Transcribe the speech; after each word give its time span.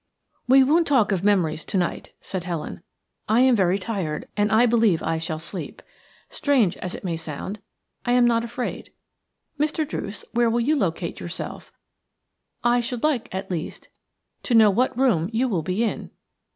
"We 0.47 0.63
won't 0.63 0.87
talk 0.87 1.11
of 1.11 1.23
memories 1.23 1.63
to 1.65 1.77
night,"said 1.77 2.43
Helen. 2.43 2.81
"I 3.29 3.41
am 3.41 3.55
very 3.55 3.77
tired, 3.77 4.27
and 4.35 4.51
I 4.51 4.65
believe 4.65 5.03
I 5.03 5.19
shall 5.19 5.37
sleep. 5.37 5.83
Strange 6.27 6.75
as 6.77 6.95
it 6.95 7.03
may 7.03 7.15
sound, 7.15 7.59
I 8.03 8.13
am 8.13 8.25
not 8.25 8.43
afraid. 8.43 8.91
Mr. 9.59 9.87
Druce, 9.87 10.25
where 10.31 10.49
will 10.49 10.59
you 10.59 10.75
locate 10.75 11.19
yourself? 11.19 11.71
I 12.63 12.79
should 12.81 13.03
like, 13.03 13.29
at 13.31 13.51
least, 13.51 13.89
to 14.41 14.55
know 14.55 14.71
what 14.71 14.97
room 14.97 15.29
you 15.31 15.47
will 15.47 15.61
be 15.61 15.83
in." 15.83 16.09